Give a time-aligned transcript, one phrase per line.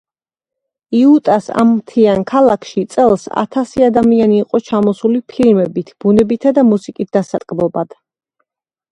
[0.99, 7.93] იუტას ამ მთიან ქალაქში წელს ათასი ადამიანი იყო სამოსული ფილმებით, ბუნებითა და მუსიკით დასატკბობად.